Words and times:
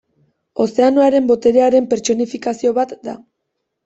Ozeanoaren 0.63 1.27
boterearen 1.31 1.89
pertsonifikazio 1.91 2.73
bat 2.79 2.95
da. 3.09 3.15